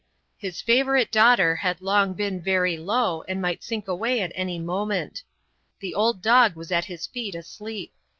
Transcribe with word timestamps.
His 0.39 0.61
favorite 0.63 1.11
daughter 1.11 1.57
had 1.57 1.79
long 1.79 2.15
been 2.15 2.41
very 2.41 2.75
low, 2.75 3.21
and 3.27 3.39
might 3.39 3.61
sink 3.63 3.87
away 3.87 4.21
at 4.21 4.31
any 4.33 4.57
moment. 4.57 5.21
The 5.79 5.93
old 5.93 6.23
dog 6.23 6.55
was 6.55 6.71
at 6.71 6.85
his 6.85 7.05
feet 7.05 7.35
asleep. 7.35 7.93